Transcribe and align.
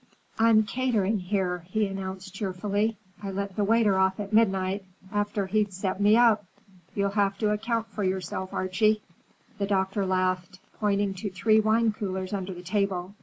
"I'm 0.39 0.63
catering 0.63 1.19
here," 1.19 1.59
he 1.69 1.85
announced 1.85 2.33
cheerfully. 2.33 2.97
"I 3.21 3.29
let 3.29 3.55
the 3.55 3.63
waiter 3.63 3.99
off 3.99 4.19
at 4.19 4.33
midnight, 4.33 4.83
after 5.13 5.45
he'd 5.45 5.71
set 5.71 6.01
me 6.01 6.17
up. 6.17 6.43
You'll 6.95 7.11
have 7.11 7.37
to 7.37 7.51
account 7.51 7.85
for 7.89 8.03
yourself, 8.03 8.51
Archie." 8.51 9.03
The 9.59 9.67
doctor 9.67 10.03
laughed, 10.07 10.57
pointing 10.79 11.13
to 11.13 11.29
three 11.29 11.59
wine 11.59 11.91
coolers 11.93 12.33
under 12.33 12.51
the 12.51 12.63
table. 12.63 13.13